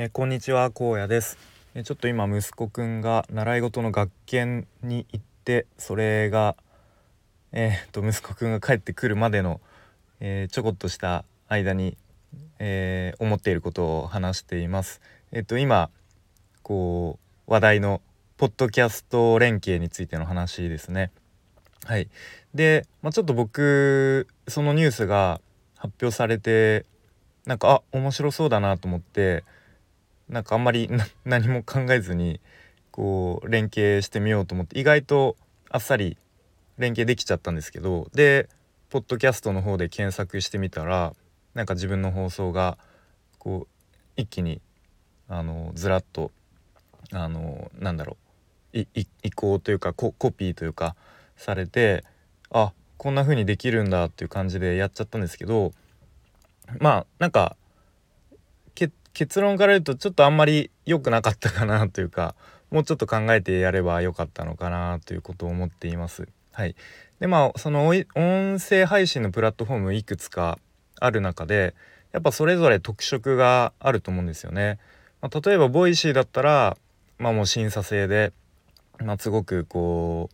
[0.00, 1.36] えー、こんにちは荒野です、
[1.74, 6.54] えー、ちょっと今息子くんが習い事の学研に行ってそれが
[7.50, 9.60] えー、と息子くんが帰ってくるまでの、
[10.20, 11.96] えちょこっとした間に、
[12.60, 15.00] え思っていることを話しています。
[15.32, 15.90] えっ、と今
[16.62, 17.18] こ
[17.48, 18.00] う話題の
[18.36, 21.10] ポッドキャスト連携についての話ですね。
[21.86, 22.08] はい。
[22.54, 25.40] で、まあ、ちょっと僕そのニュースが
[25.76, 26.84] 発表されて
[27.46, 29.42] なんかあ面白そうだなと思って
[30.28, 30.90] なんかあんまり
[31.24, 32.40] 何も考えずに
[32.90, 35.36] こう連携してみようと思って意外と
[35.70, 36.16] あっさり
[36.78, 38.48] 連携できちゃったんですけどで
[38.90, 41.14] ポッドキャストの方で検索してみたら
[41.54, 42.78] なんか自分の放送が
[43.38, 43.84] こう
[44.16, 44.60] 一気に
[45.28, 46.30] あのずらっと
[47.12, 48.16] あのなんだろ
[48.74, 50.96] う移行というかコピーというか
[51.36, 52.04] されて
[52.50, 55.72] あこんな風にできるんだっていう感じでやっちゃったんですけど
[56.78, 57.56] まあなんか
[59.18, 62.36] 結論から言うとちょっとあんまり良くなかったかなというか
[62.70, 66.28] もうちょっと考えてやればよかったのかなということを思っています。
[66.52, 66.76] はい、
[67.18, 68.04] でまあその音
[68.60, 70.60] 声配信のプラットフォームいくつか
[71.00, 71.74] ある中で
[72.12, 74.78] やっぱそれぞれ特色があると思うんですよね。
[75.20, 76.76] まあ、例えば Voicy だったら
[77.18, 78.32] まあもう審査制で、
[79.00, 80.30] まあ、すごくこ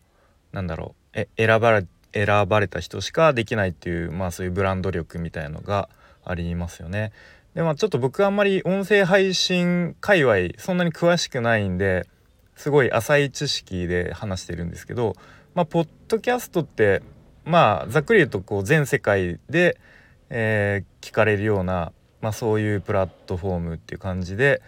[0.52, 5.88] うなんだろうえ選ばれ選ばれた人しかできないっていうまあそういうブランド力みたいのが
[6.22, 7.12] ありますよね。
[7.54, 12.06] でまあちょっと僕あんまり音声配信界隈そんなに詳しくないんで
[12.56, 15.14] すごい浅い知識で話してるんですけど
[15.54, 17.02] まあポッドキャストって
[17.44, 19.78] まあざっくり言うとこう全世界で、
[20.30, 24.60] えー、聞かれるような、まあ、そういうプラットフォームっていう感じで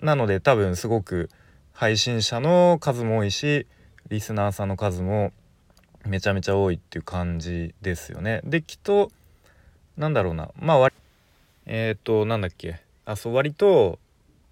[0.00, 1.30] なので多分すごく
[1.72, 3.66] 配信者の数も多いし
[4.08, 5.32] リスナーさんの数も
[6.04, 8.40] めちゃめちゃ多いっていう感じですよね。
[8.44, 9.10] できっと
[9.96, 10.92] なんだろうなまあ
[11.68, 13.98] えっ、ー、となんだっけあそう割と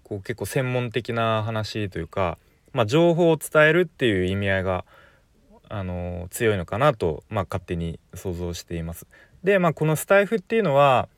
[0.03, 2.37] こう結構専門的な話というか、
[2.73, 4.85] まあ、情報を伝えるっていう意味合いが、
[5.67, 9.05] あのー、強いのかなと、まあ、勝手に想像しています。
[9.43, 11.09] で、まあ、このスタイフっていうのは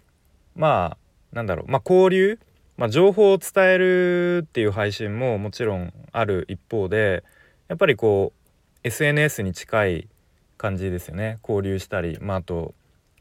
[0.55, 0.97] ま
[1.31, 2.39] あなんだろう、まあ、交流、
[2.77, 7.23] まあ、情報を伝えるっていう配信ももちろんある一方で
[7.67, 10.07] やっぱりこう SNS に近い
[10.57, 12.73] 感じですよね交流したり、まあ、あと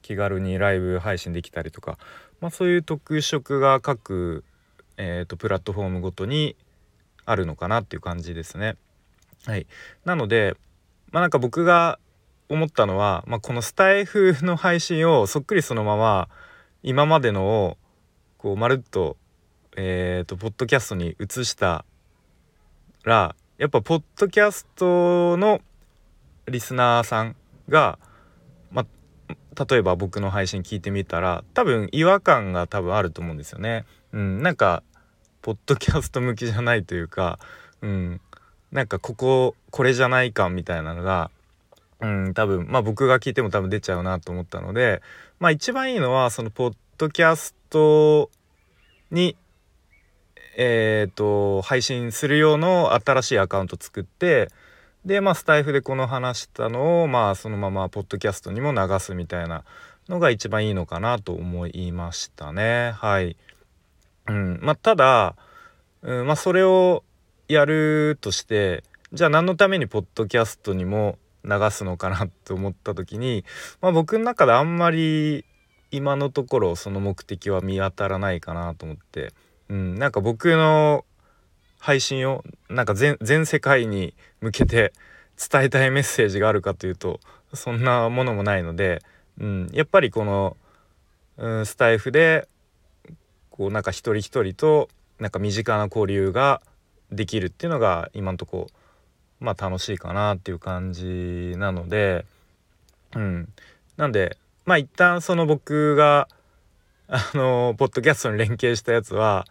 [0.02, 1.98] 気軽にライブ配信できたりとか、
[2.40, 4.44] まあ、そういう特色が各、
[4.96, 6.56] えーと、プラットフォームごとに
[7.24, 8.76] あるのかなっていう感じですね。
[9.44, 9.66] はい、
[10.04, 10.56] なので、
[11.10, 11.98] まあ、なんか僕が
[12.48, 16.28] 思ったのは、まあ、このスタイフの配信をそっくりそのまま
[16.82, 17.76] 今までのを
[18.38, 19.16] こうまるっと,、
[19.76, 21.84] えーと、ポッドキャストに移した
[23.04, 25.60] らやっぱポッドキャストの
[26.46, 27.36] リスナーさん
[27.68, 27.98] が
[29.58, 33.84] 例えば僕の配信聞いてみたら多分違和感が多分あると思うんですよね。
[34.12, 34.84] うん、なんか
[35.42, 37.38] ポッドキャスト向きじゃないというか、
[37.82, 38.20] うん、
[38.70, 41.30] なんかこここれじゃない感みたいなのが、
[42.00, 45.02] うん、多分まあ僕が聞いても多分出ちゃうなと思ったので
[45.40, 48.30] まあ一番いいのはそのポッドキャスト
[49.10, 49.36] に
[50.56, 54.50] えっ、ー、と配信する用の新しいアカウント作って
[55.08, 59.64] でまあスタイフでこの話したのをまあそのままポッドキャストにも流すみたいな
[60.06, 62.92] のが一番いいのかなと思いましたね。
[62.94, 63.36] はい。
[64.26, 64.60] うん。
[64.62, 65.34] まあ、ただ、
[66.02, 66.26] うん。
[66.26, 67.04] まあ、それを
[67.48, 73.46] やるとしてじゃあ何のためにポッドキャストにも流すのかなと思った時に、
[73.80, 75.46] まあ、僕の中であんまり
[75.90, 79.32] 今のところその目的は見当たらないかなと思って、
[79.70, 81.06] うん、なんか僕の
[81.78, 84.92] 配信をなんか全世界に向けて
[85.38, 87.20] 伝えたいメッセージがあるかというと
[87.54, 89.02] そんなものもないので、
[89.40, 90.56] うん、やっぱりこの、
[91.36, 92.48] うん、スタイフで
[93.50, 94.88] こうなんか一人一人と
[95.18, 96.60] なんか身近な交流が
[97.10, 98.68] できるっていうのが今んとこ
[99.40, 102.24] まあ楽しいかなっていう感じなので、
[103.14, 103.48] うん、
[103.96, 104.36] なんで
[104.66, 106.28] まあ一旦その僕が
[107.06, 109.46] あのポッドキャストに連携したやつは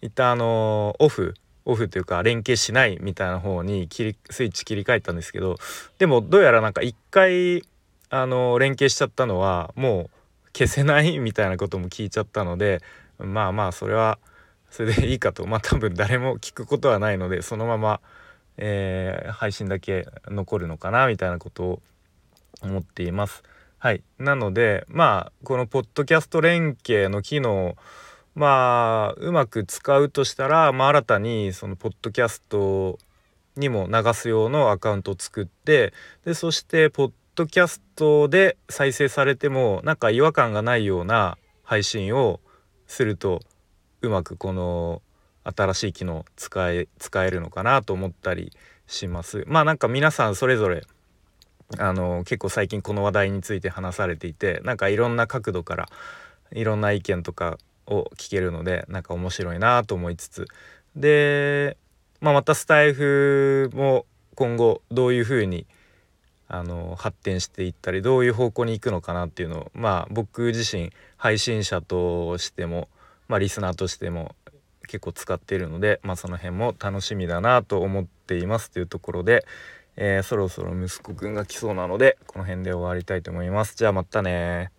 [0.00, 1.34] 一旦あのオフ
[1.64, 5.56] オフというか連携しないみたいな方に切りスイッチ切り替えたんですけど
[5.98, 7.62] でもどうやらなんか一回
[8.10, 10.10] あの連携しちゃったのはもう
[10.52, 12.80] 消せないみたいなことも聞いちゃったので
[13.18, 14.18] まあまあそれは
[14.70, 18.00] それでいいかとまあ多分誰も聞くことはないのでそのまま、
[18.56, 21.82] えー、配信だけ残るのかなみたいなことを
[22.62, 23.42] 思っています。
[23.78, 27.76] はい、なのでまあこのポッドキャスト連携の機能
[28.34, 32.98] まあうまく使うとしたら、まあ、新たにそのポッドキャスト
[33.56, 35.92] にも流す用のアカウントを作って
[36.24, 42.40] でそしてポッドキャストで再生されてもなんか違和感がないような配信を
[42.86, 43.40] すると
[44.02, 45.02] うまくこの
[45.44, 48.52] 新しい機能使え使えるのかなと思ったり
[48.86, 49.44] します。
[49.46, 50.82] まあなんか皆さんそれぞれ
[51.78, 55.88] あの結構最近この話題について話されていてなんかいろんな角度から
[56.52, 57.58] いろんな意見とか
[57.90, 60.46] を聞けるのでなんか面白いなと思いつつ
[60.96, 61.76] で、
[62.20, 65.66] まあ、またスタイフも今後どういうふうに
[66.48, 72.88] あの発展していったりどういう方向に行くのかなっていうのをまあ僕自身配信者としても、
[73.28, 74.34] まあ、リスナーとしても
[74.88, 79.46] 結構使っているので、まあ、その辺も楽しみだなと思っていますというところで、
[79.96, 83.76] えー、そろそろ息子くんが来そうなのでこの辺で終わりたいと思います。
[83.76, 84.72] じゃあまたね